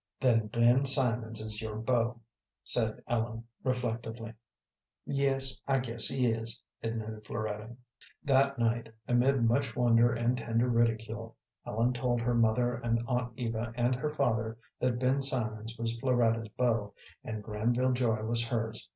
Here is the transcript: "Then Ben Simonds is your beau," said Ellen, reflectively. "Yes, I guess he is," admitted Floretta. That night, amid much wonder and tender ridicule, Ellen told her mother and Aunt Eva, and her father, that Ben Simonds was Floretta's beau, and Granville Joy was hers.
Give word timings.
"Then 0.19 0.47
Ben 0.47 0.83
Simonds 0.83 1.41
is 1.41 1.61
your 1.61 1.75
beau," 1.75 2.19
said 2.63 3.03
Ellen, 3.07 3.43
reflectively. 3.63 4.33
"Yes, 5.05 5.61
I 5.67 5.77
guess 5.77 6.07
he 6.07 6.25
is," 6.25 6.59
admitted 6.81 7.23
Floretta. 7.27 7.75
That 8.23 8.57
night, 8.57 8.91
amid 9.07 9.43
much 9.43 9.75
wonder 9.75 10.11
and 10.11 10.35
tender 10.35 10.69
ridicule, 10.69 11.35
Ellen 11.67 11.93
told 11.93 12.19
her 12.21 12.33
mother 12.33 12.73
and 12.77 13.03
Aunt 13.07 13.33
Eva, 13.37 13.73
and 13.75 13.93
her 13.93 14.09
father, 14.09 14.57
that 14.79 14.97
Ben 14.97 15.21
Simonds 15.21 15.77
was 15.77 15.95
Floretta's 15.99 16.49
beau, 16.57 16.95
and 17.23 17.43
Granville 17.43 17.91
Joy 17.93 18.23
was 18.23 18.43
hers. 18.47 18.89